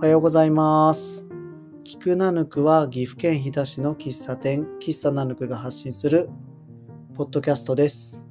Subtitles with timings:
[0.00, 1.28] おはようございます。
[1.84, 6.30] キクナヌクは岐阜県飛騨市の喫茶店、喫茶ナヌクが発信する
[7.14, 8.26] ポッドキャストです。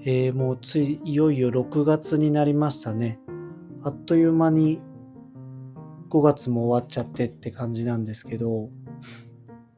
[0.00, 3.20] えー、もうついいよいよ6月になりましたね。
[3.84, 4.80] あっという間に
[6.10, 8.68] 5月も終わっちゃってって感じなんですけど、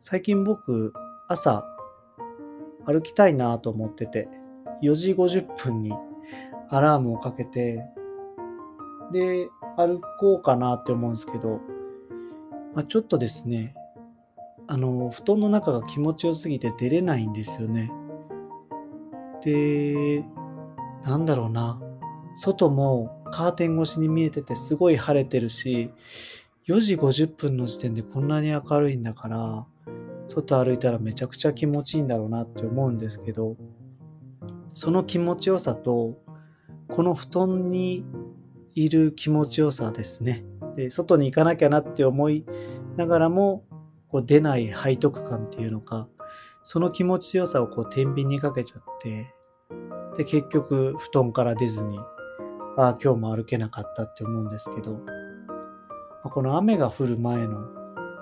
[0.01, 0.95] 最近僕
[1.29, 1.67] 朝
[2.87, 4.27] 歩きたいなと思ってて、
[4.83, 5.93] 4時50分に
[6.71, 7.85] アラームをかけて、
[9.13, 11.61] で、歩こうかなって思うんですけど、
[12.75, 13.75] まあ、ちょっとですね、
[14.67, 17.93] あの、布団の中が気持ちよすぎて出れないんですよね。
[19.43, 20.25] で、
[21.05, 21.81] なんだろうな、
[22.37, 25.91] 外もカーテン越しに見えててすごい晴れてるし、
[26.67, 29.67] 4時50分の時点でこんなに明るいんだから、
[30.29, 33.57] 外歩いたらめちゃくちゃ気持ちいいんだろうなって思うんですけど、
[34.69, 36.19] その気持ちよさと、
[36.89, 38.07] この布団に
[38.75, 40.45] いる気持ちよさですね。
[40.77, 42.45] で、外に行かなきゃなって思い
[42.97, 43.65] ながらも、
[44.09, 46.09] こう出ない背徳感っていうのか、
[46.63, 49.35] その気持ちよさをこう天秤にかけちゃって、
[50.17, 51.99] で、結局布団から出ずに、
[52.77, 55.01] ああ、今日も歩けなかったって思うんですけど、ま
[56.25, 57.69] あこの雨が降る前の、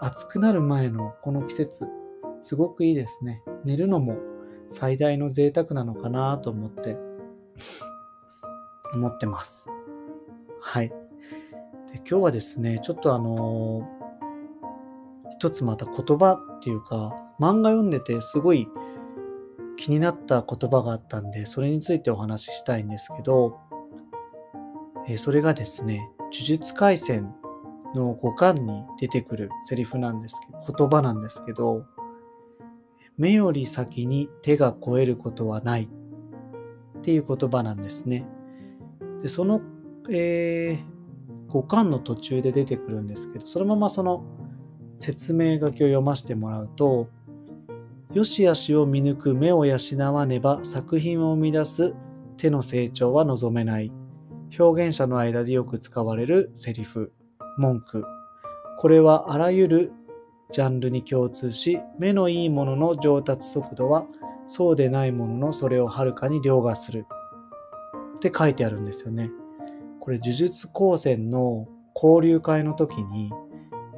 [0.00, 1.86] 暑くなる前のこの季節、
[2.40, 3.42] すごくいいですね。
[3.64, 4.18] 寝るのも
[4.66, 6.98] 最大の贅沢なのかなと思って、
[8.92, 9.71] 思ってます。
[10.64, 10.88] はい。
[10.88, 10.94] で
[11.96, 14.02] 今日はですね、ちょっとあのー
[15.32, 18.68] 一つまた言葉っていうか、漫画読んでてすごい
[19.76, 23.58] 気になった言葉があったんで、それについてお話ししたいんですけど、
[25.08, 27.34] えーそれがですね、呪術廻戦
[27.96, 31.86] の五巻に出てくるセリフなんですけど、言葉なんですけど、
[33.18, 35.88] 目より先に手が超えることはない
[36.98, 38.26] っていう言葉なんですね。
[39.22, 39.60] で、その、
[40.10, 44.24] えー、五巻の途中で出てくるんですけど、そのままその
[44.98, 47.08] 説明書きを読ませてもらうと、
[48.12, 49.78] よしあしを見抜く目を養
[50.12, 51.94] わねば作品を生み出す
[52.36, 53.92] 手の成長は望めない。
[54.58, 57.12] 表現者の間でよく使われるセリフ、
[57.56, 58.04] 文句。
[58.78, 59.92] これはあらゆる
[60.50, 64.04] ジャンルに共通し、目のいいものの上達速度は
[64.46, 67.06] そうでないもののそれをはるかに凌駕する。
[68.16, 69.30] って書いてあるんですよね。
[70.02, 73.30] これ呪術高専の交流会の時に、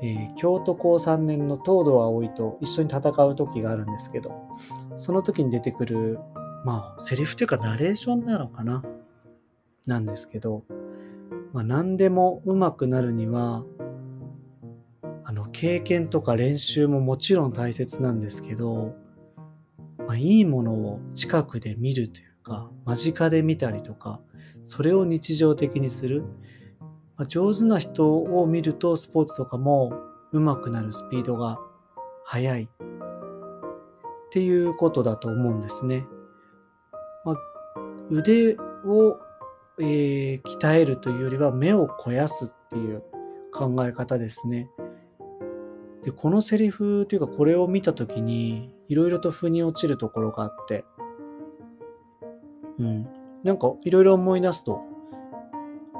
[0.02, 4.34] えー京都高3年の東堂葵と一緒に戦う時があるんですけど、
[4.98, 6.18] その時に出てくる、
[6.66, 8.82] まあ、セリフというかナレーションなのかな？
[9.86, 10.64] なんですけど、
[11.54, 13.64] まあ、何でも上手くなるには、
[15.24, 18.94] あの、経験とか練習ももちろん大切なんですけど、
[20.06, 24.20] まあ、いいものを近くで見るというか、間近で見たりとか、
[24.62, 26.22] それを日常的にする。
[27.16, 29.92] まあ、上手な人を見るとスポーツとかも
[30.32, 31.58] 上手くなるスピードが
[32.24, 32.68] 速いっ
[34.30, 36.06] ていうことだと思うんですね。
[37.24, 37.36] まあ、
[38.10, 39.18] 腕を、
[39.80, 43.02] えー鍛えるというよりは目を肥やすっていう
[43.52, 44.68] 考え方ですね。
[46.02, 50.84] で、このセリフというかこれを見たときにいろいろと腑に落ちるところがあって、
[52.78, 53.08] うん。
[53.42, 54.80] なんかいろいろ思い出すと、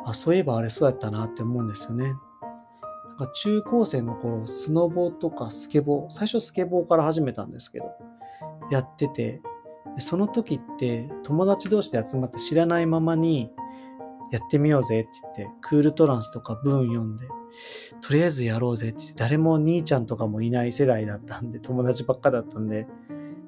[0.04, 2.14] あ、そういえばあれそうやったなって思うんですよね。
[3.08, 7.86] なんか中高生の頃、スノボとかスケボー、最初スケボーから始めたんですけど、
[8.70, 9.40] やってて、
[9.94, 13.50] でその時って友達同士で集まって知らないままに、
[14.30, 17.28] やってみようぜって言って、クールトランスとかブーン読んで、
[18.00, 22.88] とりあえずやろうぜって言って、誰も兄ちゃんとかもいない世代だったんで、友達ばっかだったんで、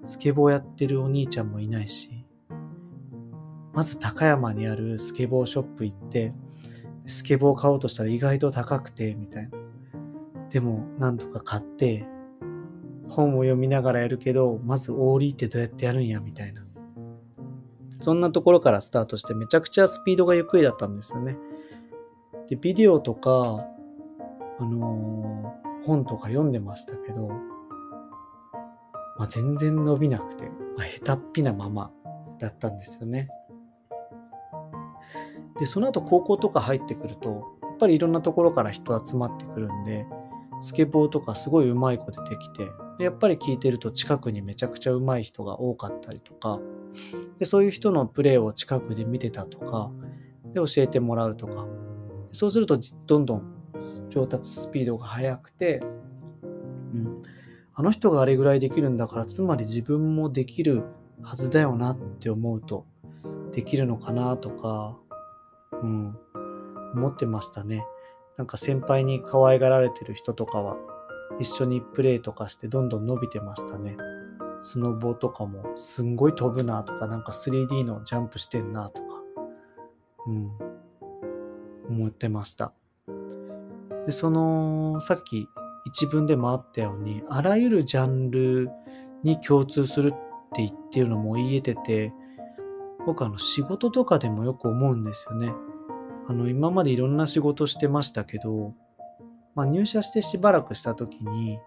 [0.05, 2.26] スケボーやってるお兄ちゃんもいないし、
[3.77, 6.33] まず高山にあるスケボーショップ行って、
[7.05, 9.51] スケボー買おうとしたら意外と高くて、みたいな。
[10.51, 12.09] でも、なんとか買って、
[13.09, 16.65] 本を読みながらやるけど、まずオーリーってどうやってやるんや、みたいな。
[18.01, 21.37] そんなところからスタートしてめちゃくちゃスピードがゆっくりだったんですよね。
[22.49, 23.67] で、ビデオとか、
[24.59, 27.29] あのー本とか読んでましたけど、
[29.19, 30.45] まあ、全然伸びなくて、
[30.77, 31.93] まあ、下手っぴなまま
[32.39, 33.29] だったんですよね。
[35.59, 40.07] で、その後高校とか入ってくると、やっぱりいろんなところから人集まってくるんで、
[40.61, 42.67] スケボーとかすごい上手い子出てきて、
[42.99, 46.61] でやっぱり聞いてると近くにめちゃくちゃ上手い人が多かったりとか、
[47.39, 49.91] でそういう人のプレーを近くで見てたとか、
[50.53, 51.67] で教えてもらうとか、
[52.33, 53.43] そうするとどんどん
[54.09, 55.83] 上達スピードが速くて、
[56.95, 57.23] うん、
[57.75, 60.85] あの人があれぐらいできるんだから、つまり自分もできる
[61.23, 62.87] はずだよなって思うと、
[63.53, 64.99] できるのかなとか、
[65.83, 66.17] うん、
[66.95, 67.85] 思ってましたね。
[68.37, 70.77] なんか先輩に可愛がられてる人とかは、
[71.39, 73.97] 一緒にプレイとかしてどんどん伸びてましたね。
[74.61, 79.23] スノボとかもすんごい飛ぶなとか、なんか 3D のジャンプしてんなとか、
[80.27, 80.51] うん、
[81.89, 82.73] 思ってました。
[84.07, 85.49] で、その、さっき
[85.85, 88.71] 一文でもあったように、あらゆるジャンル
[89.23, 90.13] に共通するっ
[90.55, 92.13] て言ってるのも言えてて、
[93.07, 95.53] 僕あの仕事とかでもよく思うんですよね。
[96.29, 98.75] あの今までいろんな仕事してましたけど、
[99.55, 101.61] まあ、入社してしばらくした時に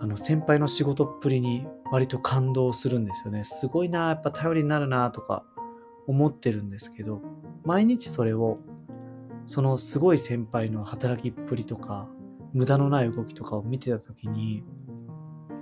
[0.00, 3.44] あの先輩の仕事っぷりに割と感動するんですよね。
[3.44, 5.44] すごいな、やっぱ頼りになるなとか
[6.08, 7.20] 思ってるんですけど、
[7.64, 8.58] 毎日それを
[9.46, 12.08] そのすごい先輩の働きっぷりとか
[12.52, 14.64] 無駄のない動きとかを見てた時に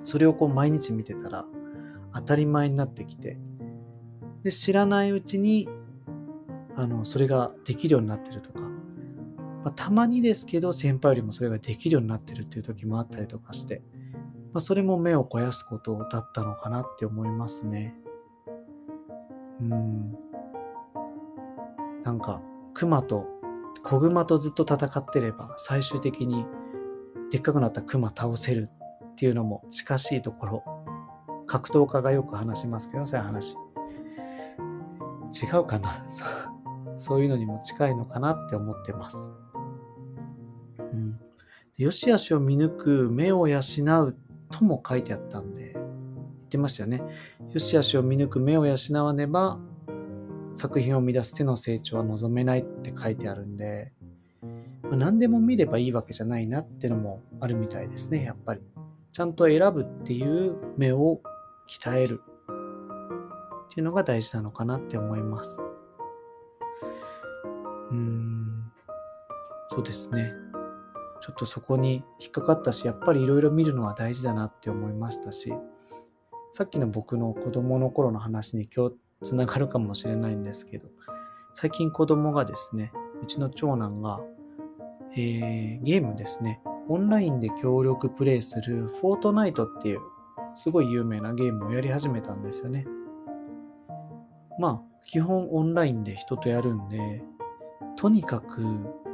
[0.02, 1.44] それをこう毎日見てたら
[2.12, 3.38] 当たり前になってきて
[4.42, 5.68] で知らないうちに
[6.76, 8.68] あのそれができるようになってるとか、ま
[9.66, 13.82] あ、たまにですけど先輩よりもそれができるようになってるっていう時もあったりとかして、
[14.52, 17.94] まあ、それも目を肥やすことだったのかなって思いますね。
[19.60, 20.16] うん。
[22.04, 23.26] なんか熊と
[23.82, 26.46] 子熊とずっと戦ってれば最終的に
[27.30, 28.70] でっかくなった熊倒せる
[29.04, 30.64] っていうのも近しいところ。
[31.46, 33.56] 格闘家がよく話しますけどそういう話。
[35.32, 36.04] 違うかな。
[37.00, 39.32] そういうのにも近いのかなって思ってます。
[40.78, 41.18] うん。
[41.78, 44.16] よしあしを見抜く目を養う
[44.50, 47.02] とも書いてあったんで、言ってましたよね。
[47.50, 49.58] よしあしを見抜く目を養わねば、
[50.54, 53.94] 作品を生み出す手の成長は望めないって書いてあるんで、
[54.82, 58.60] まあ、何でも見ればいいわけじゃないなってのもあるみたいですね、やっぱり。
[59.10, 61.22] ちゃんと選ぶっていう目を
[61.66, 62.20] 鍛える
[63.70, 65.69] っていうのが大事なのかなって思います。
[69.72, 70.32] そうですね。
[71.20, 75.52] ちょっとそこに引っかかったし、やっぱりいろいろ見るのは大事だなって思いましたし、
[76.50, 80.88] さっきの僕の子供の頃の話に今日つながるかもしれないんですけど、
[81.54, 82.90] 最近子供がですね、
[83.22, 84.20] うちの長男が、
[85.12, 90.00] えー、ゲームですね、オンラインで協力プレイするフォートナイトっていう
[90.56, 92.86] すごい有名なゲームをやり始めたんですよね。
[94.58, 97.22] まあ、基本オンラインで人とやるんで、
[97.94, 98.62] とにかく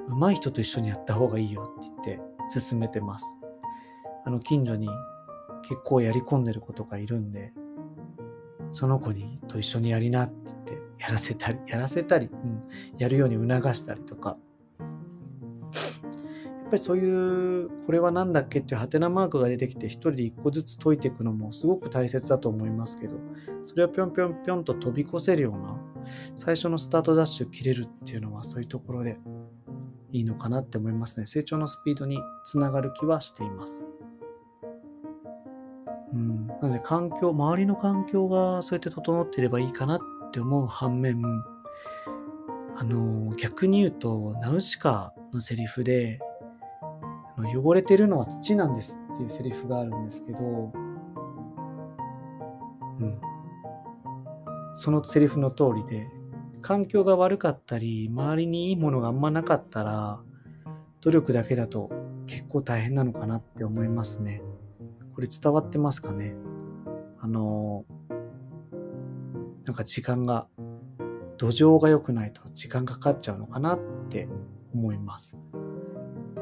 [0.08, 3.36] 上手い人と一緒にやった方がいいよって言って進めてます。
[4.24, 4.88] あの、近所に
[5.62, 7.52] 結構やり込んでる子とかいるんで、
[8.70, 12.62] その子にと一緒にやりなって言ってやらせたり、やらせたり、うん、
[12.98, 14.36] やるように促したりとか、
[16.66, 23.14] やっぱりそういう、これは何だっけっていうハテナマークが出てきて、一人で一個ずつ解いていくのもすごく大切だと思いますけど、
[23.62, 25.80] それをぴょんぴょんぴょんと飛び越せるような、
[26.36, 29.16] 最初のスタートダッシュ切れるっていうのはそういうところで
[30.12, 31.26] いいのかなって思いますね。
[31.26, 33.88] 成長のスピードにつながる気はしています。
[36.12, 36.46] うん。
[36.46, 40.00] なので環境、周りの環境がそうやって整っていればいいかなっ
[40.32, 41.22] て思う反面、
[42.76, 46.20] あの、逆に言うと、ナウシカのセリフで、
[47.54, 50.72] 汚れてるのは土なんですっていうセリフがあるんですけど、
[53.00, 53.20] うん。
[54.74, 56.08] そのセリフの通りで、
[56.66, 60.20] 環境が悪かったり、周りにいいものがあんまなかったら、
[61.00, 61.92] 努力だけだと
[62.26, 64.42] 結構大変なのかなって思いますね。
[65.14, 66.35] これ伝わってますかね？
[67.20, 67.85] あの、
[69.64, 70.49] なんか時間が、
[71.37, 74.28] 土壌が良くないと時間かかっちゃうのかなって
[74.75, 75.38] 思います。
[76.35, 76.40] ま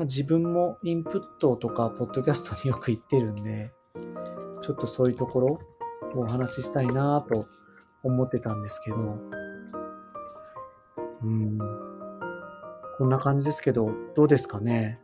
[0.00, 3.70] あ、自分もインプットとか、ポッドキャストによく言ってるんで、
[4.62, 5.46] ちょっとそういうところ
[6.16, 7.46] をお話ししたいなと
[8.02, 9.39] 思ってたんですけど、
[11.22, 11.58] うん、
[12.98, 14.98] こんな感じですけど、どうですかね？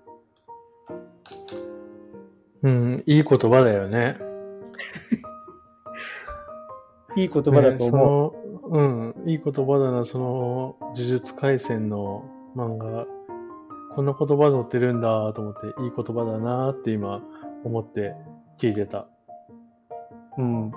[2.62, 4.16] うん、いい言葉だよね。
[7.16, 8.32] いい言葉だと思う。
[8.76, 12.24] ね、うん、いい言葉だな、その、呪術廻戦の
[12.56, 13.06] 漫画
[13.94, 17.22] こんな言葉載ってるんだと思って、いい言葉だなって今
[17.64, 18.14] 思って
[18.58, 19.06] 聞いてた。
[20.36, 20.70] うん。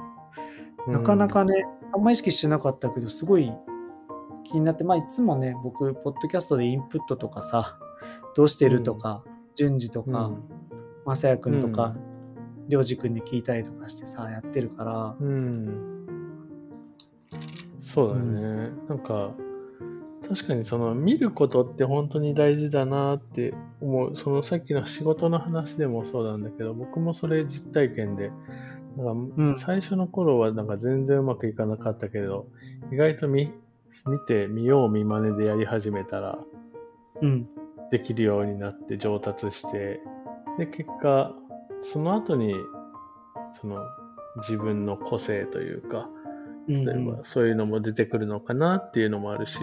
[0.87, 3.51] なかなかね、あんま意識してなかったけど、すごい
[4.49, 7.79] 気になって、まあいつもね、僕、ポッドキャストでインプットとかさ、
[8.35, 9.23] どうしてるとか、
[9.55, 10.31] 順次とか、
[11.05, 11.95] まさやくんとか、
[12.67, 15.15] りょうじくんに聞いたりとかしてさ、やってるから。
[15.19, 16.05] うん。
[17.79, 18.41] そうだよね。
[18.41, 19.33] うん、なんか、
[20.27, 24.15] 確かにその見ることって本当に大事だなって思う。
[24.15, 28.31] そのさっきの仕事の話でもそうなんだけど、僕もそれ実体験で、
[28.95, 32.45] なんか最初の頃はなんか全然うまくいかなかったけど、
[32.91, 33.51] 意外と見
[34.07, 36.39] 見て見よう見まねでやり始めたら、
[37.21, 37.47] うん。
[37.91, 39.99] できるようになって上達して、
[40.57, 41.33] で、結果、
[41.81, 42.53] その後に、
[43.59, 43.83] その、
[44.37, 46.07] 自分の個性というか、
[46.67, 49.59] うん例えばそういうのも出てくるのかなっていうのもあるし、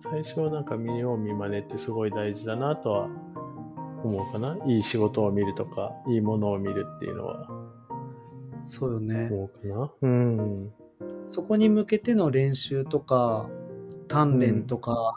[0.00, 3.08] 最初はなんか見よう見まねってすごい大事だなとは
[4.04, 4.58] 思うかな。
[4.66, 7.48] いい仕事を見るとか、いいものを見るっていうのは
[8.66, 9.28] そうよね。
[9.30, 9.90] 思うかな。
[10.02, 10.72] うん。
[11.26, 13.48] そこに向けての練習とか、
[14.08, 15.14] 鍛錬とか、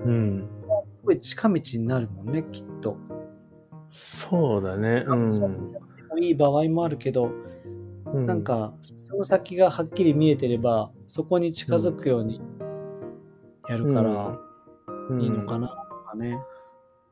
[0.00, 0.48] うん。
[0.90, 2.96] すごい近道になるもんね、きっと。
[3.90, 5.04] そうだね。
[5.06, 5.30] うん。
[6.20, 7.30] いい場合もあるけど、
[8.12, 12.40] うんなん、か、その先がはっきり見えてれば、そこに近づくように
[13.68, 14.38] やるから、
[15.20, 15.68] いいのかな。
[15.68, 16.38] な、とかね。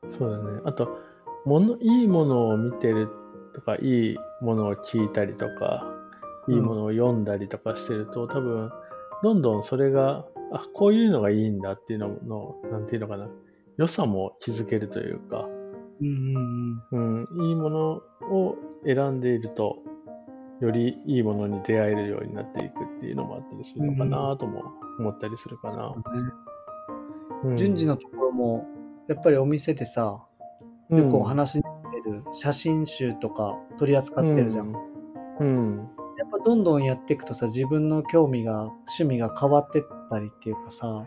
[0.08, 0.60] そうだね。
[0.64, 0.98] あと、
[1.44, 3.08] もの、いいものを見てる
[3.54, 5.86] とか、いいものを聞いたりとか、
[6.48, 8.70] いいものを読んだりとかしてると、多分、
[9.22, 13.28] どんどんそれが、あ、こういうのがいいんだっていうのの、なんていうのかな。
[13.76, 15.48] 良さも気づけるというか、
[16.00, 17.90] うんうんうん、いいもの
[18.30, 19.78] を選んでいると、
[20.60, 24.64] よりいいものに出会えるようになっていくっていうのもあったりするのかなとも
[24.98, 25.94] 思ったりするかな。
[27.44, 27.56] うん。
[27.56, 28.66] 順次のところも、
[29.08, 30.20] やっぱりお店でさ、
[30.90, 31.62] よくお話に
[31.92, 34.74] 出てる写真集とか取り扱ってるじゃん。
[35.40, 35.76] うん。
[35.76, 35.97] や
[36.28, 41.06] っぱどんどんやっていくとさ、自分の興味が、趣味が変わってったりっていうかさ、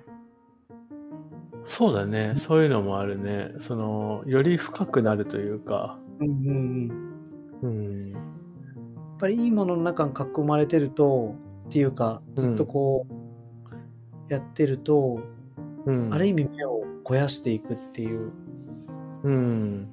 [1.66, 2.36] そうだね。
[2.38, 3.52] そういうのもあるね。
[3.60, 6.92] その、より深くなるというか、うんうん
[7.62, 7.70] うん。
[7.70, 8.12] うん。
[8.14, 8.22] やっ
[9.20, 11.36] ぱりいいものの中に囲まれてると、
[11.68, 15.20] っていうか、ずっとこう、やってると、
[15.86, 18.32] うん、ある意味目を肥やしていくっていう
[19.24, 19.88] うん。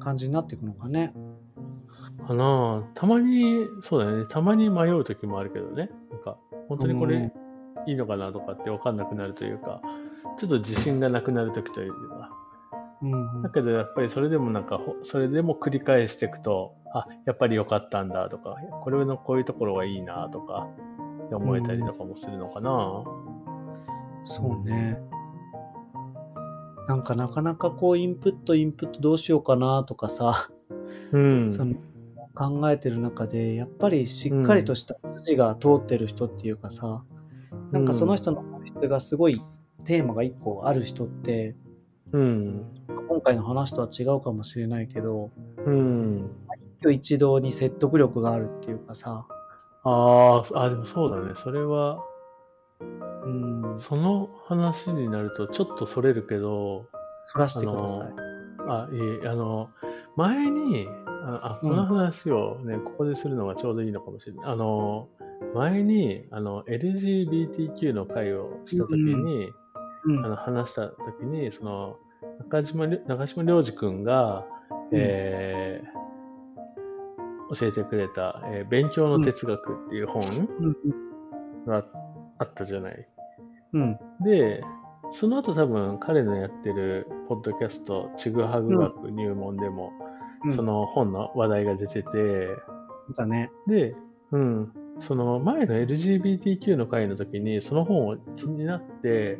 [0.00, 1.12] 感じになっていくのかね。
[2.26, 4.24] かなあたまに、そうだね。
[4.28, 5.90] たまに迷う時もあるけどね。
[6.10, 6.36] なんか、
[6.68, 7.32] 本当にこうんれ
[7.86, 9.80] いいのかなとかって分かんなくなるというか、
[10.38, 12.30] ちょっと自信がなくなる時というか。
[13.02, 20.68] うんだけどやっぱりそれでもなんか、ほそれでも繰り返していくと、あ、やっぱり良かったんだとか、これのこういうところがいいなとか、
[21.30, 23.04] 思えたりとかもするのかな。
[24.24, 24.98] そうね。
[26.88, 30.48] なんかなかなかこうインプットインプットどうしようかなとかさ、
[31.12, 31.52] うん。
[31.52, 31.74] その
[32.36, 37.02] 考えてる中でやっぱりしっかりとした筋が通ってる人っていうかさ、
[37.72, 39.42] なんかその人の本質がすごい
[39.84, 41.56] テーマが一個ある人って
[42.12, 42.64] うん。
[43.08, 45.30] 今回の話とは違うかもしれないけど
[45.64, 46.30] うん。
[46.54, 49.26] 一挙一動に説得力があるっていうかさ、
[49.84, 51.32] あーあ、でもそうだね。
[51.36, 52.02] それは、
[53.24, 56.86] うん、その話になるとちょっとそれるけど、
[57.22, 58.08] そらしてください。
[58.68, 59.70] あ、いえ、あの、
[60.16, 60.88] 前に、
[61.26, 64.46] あ、あこの話をね、ここでするのがちょうどいいのかもしれない。
[64.46, 65.08] あの、
[65.54, 69.50] 前に、あの、LGBTQ の会をしたときに、
[70.04, 70.24] うん。
[70.24, 71.96] あの、話したときに、その、
[72.38, 74.98] 中島中島良二くんが、うん。
[75.00, 75.96] えー
[77.58, 80.76] 教えてくれた、えー勉強の哲学っていう本うん。
[81.64, 81.84] が
[82.38, 83.08] あったじゃない。
[83.72, 83.98] うん。
[84.24, 84.62] で、
[85.12, 90.05] その後多分彼のやってるポッドキャスト、ちぐはぐ学入門でも、うん
[90.54, 92.48] その本の話題が出てて、
[93.16, 93.50] だね。
[93.66, 93.96] で、
[94.32, 99.38] うん、その前の LGBTQ の回の時に、その本を気になって、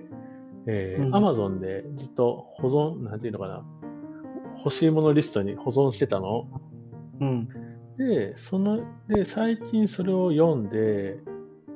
[0.66, 1.14] えーうん。
[1.14, 3.64] Amazon でずっと保存、なんていうのかな、
[4.58, 6.48] 欲しいものリストに保存してたの。
[7.20, 7.48] うん。
[7.98, 11.18] で、その、で、最近それを読んで、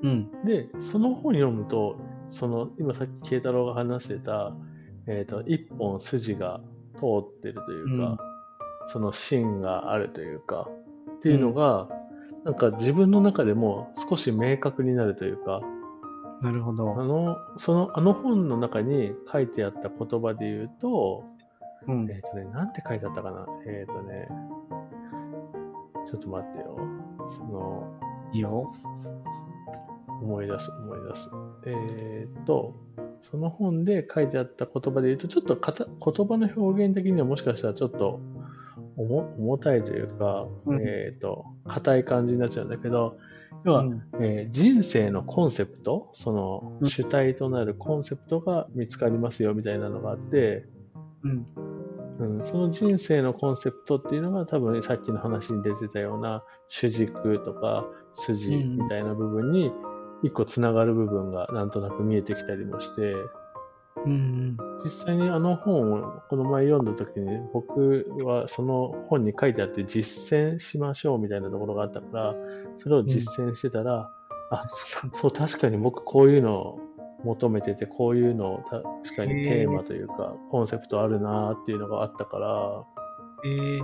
[0.02, 0.30] うん。
[0.44, 1.96] で、その本読むと、
[2.30, 4.54] その、今さっき慶太郎が話してた、
[5.06, 6.60] えっ、と、一本筋が
[6.94, 8.18] 通ってるというか、
[8.88, 10.68] その芯があるというか、
[11.18, 11.88] っていうのが、
[12.44, 15.60] なんか自分の中でも少し明確になるというか、
[16.42, 16.98] なるほど。
[16.98, 21.24] あの、その、あの本の中に書いてあった言葉で言うと、
[21.86, 23.46] うんえっ、とね、なんて書いてあったかな？
[23.66, 24.26] えっ、とね、
[26.10, 26.78] ちょっと待ってよ。
[27.36, 28.00] その、
[28.32, 28.72] いいよ。
[30.22, 31.30] 思い出す、思い出す。
[31.66, 32.74] えーっと、
[33.22, 38.20] その本で書いてあった言葉で言うと、ちょっとかた言葉の表現的にはもしかしたらちょっと
[39.00, 40.80] 重重たいというか、うん。
[40.82, 43.16] えーっと、硬い感じになっちゃうんだけど、
[43.64, 44.02] 要は、うん。
[44.20, 46.88] えー人生のコンセプト、そのうん。
[46.88, 50.64] 主体となるコンセプトが見つかりますよみたいなのがあって、
[51.22, 51.46] うん。
[52.20, 59.72] うん、その人生のコンセプトっていうのが多分さっきの話に出てたような主軸とか筋みたいな部分に
[60.22, 63.14] 一個つながる部分がなんとなく見えてきたりもして、
[64.06, 72.34] うん実際にあの本をこの前読んだ時に僕はその本に書いてあって実践しましょうみたいなところがあったから、
[72.78, 74.10] それを実践してたら、
[74.50, 75.18] あ、そうなんだ。
[75.18, 76.78] そう確かに僕こういうの
[77.24, 82.84] 求めてて、こういうのを確かにテーマというか、コンセプトあるなっていうのがあったから、
[83.44, 83.80] ええ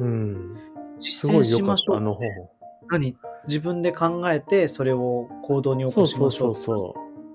[0.00, 0.56] うん。
[0.98, 1.96] す実践ごい良かった、しましょう。
[1.96, 2.28] あの本。
[2.90, 3.16] 何？
[3.46, 6.54] 自分で考えて、それを行動に起そうそうこしましょ。
[6.54, 6.82] そう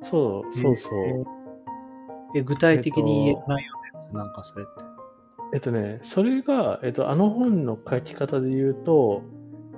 [0.02, 0.54] うそう。
[0.54, 1.00] そうそうそう。
[1.08, 1.24] え、
[2.34, 4.86] 具体的に言えないよね、なんかそれって。
[5.54, 9.24] えっとね、それが、えっと、あの本の書き方で言うと、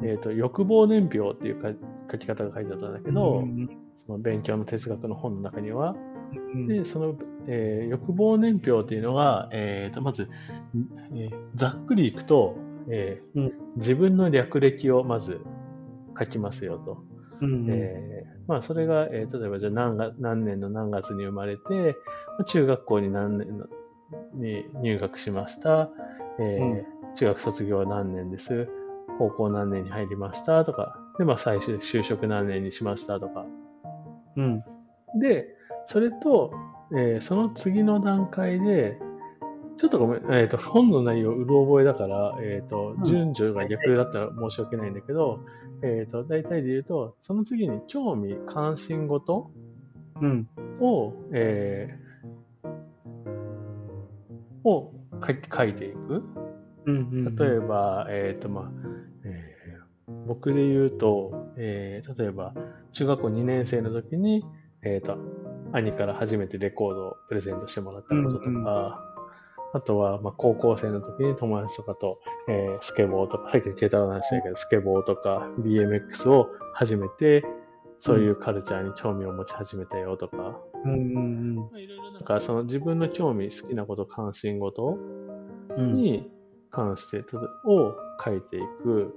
[0.03, 1.69] えっと、欲望年表っていうか
[2.11, 3.69] 書き方が書いてあったんだけど、うん
[4.05, 5.93] その勉強の哲学の本の中には、
[6.53, 7.15] うんで、その、
[7.47, 10.29] えー欲望年表っていうのが、えーと、まず、
[11.13, 12.55] えーざっくりいくと、
[12.89, 15.41] えーうん自分の略歴をまず
[16.17, 17.03] 書きますよと。
[17.41, 21.97] うんえーまあ、それが、えー例えば、じゃあ何が何年の何月に生まれて、
[22.37, 23.65] まあ中学校に何年の
[24.33, 25.89] に入学しました、
[26.39, 28.67] えー中学卒業は何年です、
[29.17, 30.63] 高校何年に入りました？
[30.65, 33.19] とか、で、まあ、最終就職何年にしました？
[33.19, 33.45] とか、
[34.35, 34.63] うん。
[35.19, 35.47] で、
[35.85, 36.53] それと、
[36.95, 38.99] えーその次の段階で、
[39.77, 45.41] ちょっとごめん、えっ、と、本の内容、うる覚えだから、えっ、とう、ん順序が逆だったら申し訳ないんだけど、
[45.83, 49.51] えっ、と、大体で言うと、その次に興味、関心事
[50.19, 50.47] うん。
[50.79, 52.07] を、えー
[54.63, 54.91] を
[55.53, 56.23] 書いていく。
[56.85, 56.95] うん。
[56.95, 57.35] うん。
[57.35, 58.71] 例えば、えっ、と、まあ、
[59.23, 59.57] えー
[60.25, 62.53] 僕で言うと、えー例えば、
[62.93, 64.43] 中学校2年生の時に、
[64.81, 65.17] えっ、と、
[65.73, 69.16] 兄から初めてレコードをプレゼントしてもらったこととか、うんうん
[69.73, 77.43] あとは、まあ、高校生の時に友達とかと、えースケボーとか、さっきのケータの話だけど、スケボーとか BMX を始めて、
[77.99, 80.91] そういうカルチャーに興味を持ち始めたよとか、うん。
[80.91, 81.55] うん。
[81.55, 84.97] まあいろいろなんかその自分の興味、好きなこと、関心事
[85.77, 85.93] うん。
[85.93, 86.29] に
[86.71, 87.23] 関して、
[87.65, 89.13] を書いていく。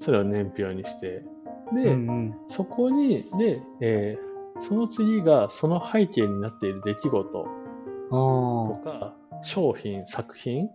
[0.00, 1.24] それを年表にして。
[1.72, 2.34] で、うん。
[2.48, 7.46] そこに、で、えーその次がその背景になっている出来事
[8.10, 10.68] あとか、商品、作品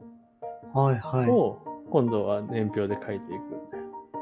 [0.74, 0.80] あ。
[0.80, 1.30] はいはい。
[1.30, 3.42] を今度は年表で書いていく。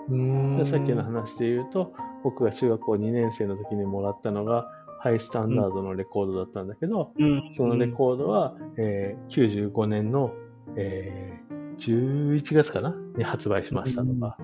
[0.09, 4.67] うーんでさっきの話で言うと、僕が中学校2年生の時にもらったのが、
[4.99, 7.49] ハイスタンダードのレコードだったんだけど、うん。
[7.51, 10.31] そのレコードは、えー95年の、
[10.75, 12.95] えー11月かな？
[13.15, 14.37] に発売しましたとか、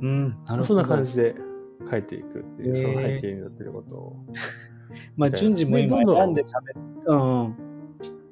[0.00, 0.28] うん。
[0.28, 0.64] なるほど。
[0.64, 1.34] そんな感じで
[1.90, 4.16] 書いていくっていう、その背景になってることを。
[5.16, 7.69] まあ、順次も今んで喋って、うん。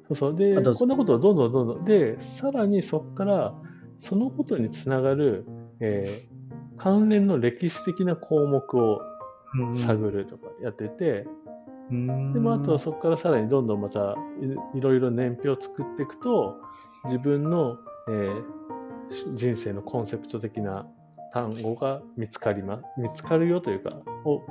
[0.09, 0.35] そうそう。
[0.35, 1.81] で、こんなことをどんどんどんどん。
[1.81, 3.53] で、さらにそこから、
[3.99, 5.45] そのことにつながる、
[5.79, 6.39] えー
[6.81, 9.01] 関連の歴史的な項目を
[9.53, 9.75] うん。
[9.75, 11.27] 探るとかやってて、
[11.91, 12.33] うん。
[12.33, 14.15] で、まあ、あとはそこからさらにどんどんまた
[14.73, 16.55] いいろいろ年表を作っていくと、
[17.05, 18.43] 自分の、えー
[19.11, 20.85] し人生のコンセプト的な
[21.33, 24.41] 単語が見つかりま、見つかるよというか、を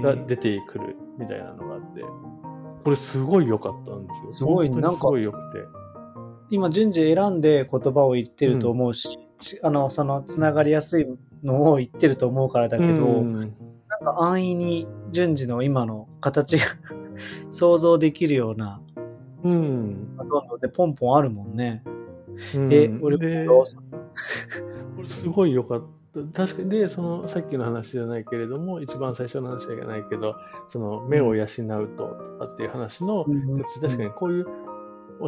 [0.00, 2.02] が出てくるみたいなのがあって、
[2.84, 4.34] これすごい良かったんですよ。
[4.34, 5.64] すごい本当にすごい良くて。
[6.50, 11.06] 今、順次選んで言葉を言ってると思うし、ちあの、その、つながりやすい
[11.42, 13.32] のを言ってると思うからだけど、うん
[14.02, 16.64] なんか安易に順次の今の形が
[17.50, 18.80] 想像できるような、
[19.44, 20.16] うん。
[20.16, 21.84] どんどんでポンポンあるもんね。
[22.56, 23.46] うんえ、俺れ
[25.06, 25.86] すごい良かった。
[26.32, 30.36] 確かに、で、その、さっきの話じゃないけれども、一番最初の話じゃないけど、
[30.68, 31.46] その、目を養う
[31.96, 33.24] ととかっていう話の、
[33.80, 34.46] 確かにこういう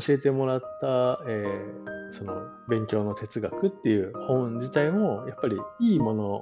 [0.00, 6.40] 教えてもらった、えーその勉強の哲学っていう本自体もやっぱりいいもの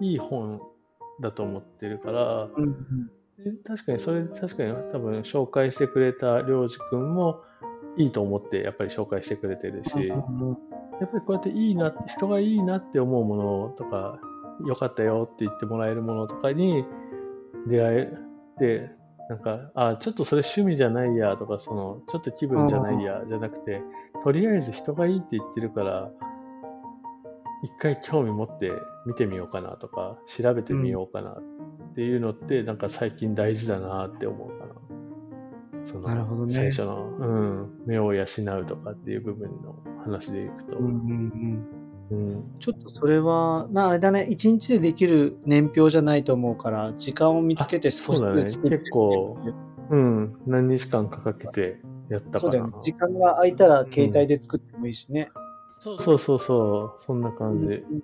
[0.00, 0.60] いい本
[1.20, 3.10] だと思ってるからうん
[3.66, 7.42] 確かにそれ確かに多分紹介してくれた良二君も
[7.96, 10.56] いいと思ってやっぱり紹介してくれてるし、やっうん
[11.00, 14.20] ぱりこうやっていいな人がいいなって思うものとか
[14.66, 16.84] 良かったよって言ってもらえるものとかに
[17.66, 18.12] 出会え
[18.58, 18.90] て
[19.28, 23.80] なんかあちょっとそれ趣味じゃないやとかそのちょっと気分じゃないやじゃなくて
[24.24, 26.10] とりあえず人がいいって言ってるから
[27.62, 28.72] 一回興味持って
[29.06, 34.59] 見てみようかなとか調べてみようかなっていうのってなんか最近大事だなって思う。
[35.90, 38.26] そのなるほどね最初の、うん、目を養う
[38.66, 40.78] とかっていう部分の話でいくと。
[40.78, 41.66] うんうんうん
[42.10, 49.38] うんちょっとそれは、なあれだね、一日でできる年表じゃないと思うから、時間を見つけて少しそうだねずつ作って結構
[49.90, 52.40] うん、何日間かかけてやったかな。
[52.40, 52.72] そうだよね。
[52.80, 55.30] 時間が空いたら携帯で作ってもいいしね。
[55.78, 57.66] そうそうそうそう、そんな感じ。
[57.66, 58.02] うん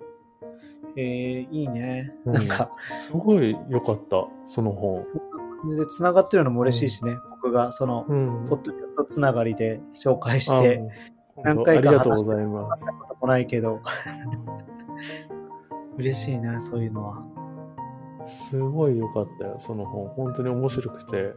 [0.95, 2.15] えー、いいね。
[2.25, 2.71] うんなんか、
[3.07, 5.03] すごい良かった、その本。
[5.03, 5.23] そんな
[5.61, 7.17] 感じで繋がってるのも嬉しいしね。
[7.47, 8.45] 僕がその、うん。
[8.47, 10.83] ポッドキャストつながりで紹介しあて、
[11.43, 13.81] 何回かありがとうご話してざいま会ったこともないけど。
[15.97, 17.25] 嬉しいな、そういうのは。
[18.25, 20.07] すごい良かったよ、その本。
[20.09, 21.33] 本当に面白くて。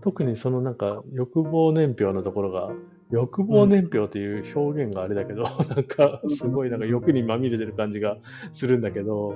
[0.00, 2.70] 特にそのなんか欲望年表のところが、
[3.10, 8.18] 欲望年表っていう表現があれだけど、 なんかすごいなんか欲にまみれてる感じが
[8.52, 9.34] するんだけど、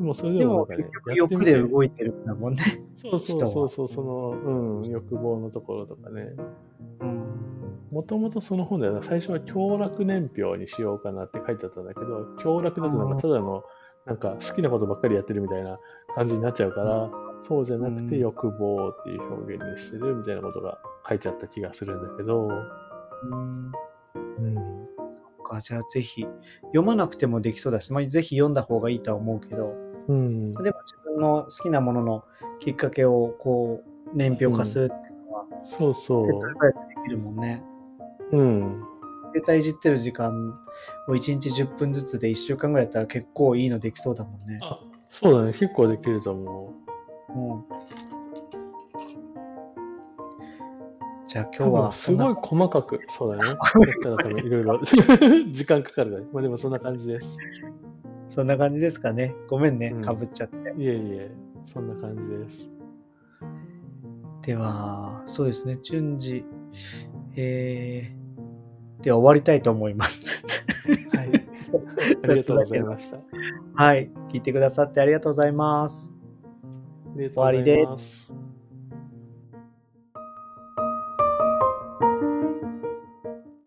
[0.00, 2.62] でもそれででもねも結、局欲で動いてるんだもんね。
[2.94, 6.34] そうそうそうそう、その、うん、欲望のところとかね。
[7.00, 7.22] うん。
[7.92, 13.62] もともとその本では最初は強楽年表にしようかなって書いてあったんだけど、強楽だとなんかただの、
[14.06, 15.78] なんか好きなことばっかりやってるみたいな
[16.14, 17.10] 感じになっちゃうから、
[17.42, 23.72] そうじゃなくてうん欲望っていう表現にしてるみたいなことが書いてあった気がするんだけど、うん
[24.38, 24.80] うん。
[25.50, 26.26] かじゃあぜひ、
[26.66, 29.74] 読まなくてもできそうだし、まあ、ぜひ読んだ方がいいとは思うけど、
[30.08, 30.52] うん。
[30.54, 32.22] でも自分の好きなものの
[32.58, 37.62] きっかけをこう、年表化するっていうのは、そうそ手っ取り早くできるもんね。
[38.32, 38.36] う。
[38.36, 38.84] うん。
[39.32, 40.58] 携帯いじってる時間
[41.08, 44.58] を1日10分ずつで1週間ぐらいやったら結構いいのできそうだもんね。
[44.62, 45.52] あ、そうだね。
[45.52, 46.74] 結構できると思
[47.28, 47.64] うん。
[51.26, 51.50] じゃあう。
[51.56, 53.56] 今日はすごいそん細かく、そうだね。
[54.44, 54.80] いろいろ
[55.52, 56.24] 時間かかるから。
[56.32, 57.38] まあでもそんな感じです。
[58.30, 59.34] なそんな感じですかね。
[59.48, 60.56] ごめんねうん、かぶっちゃって。
[60.78, 61.30] いえいえ、
[61.66, 62.70] そんな感じです。
[64.42, 66.44] では、そうですね、順次、
[67.36, 70.44] えー、では終わりたいと思います。
[71.12, 71.28] はい。
[72.22, 73.18] ありがとうございました。
[73.74, 74.10] はい。
[74.28, 76.12] 聞いてくださってありがとうございます。
[77.04, 78.49] ありがとうございます。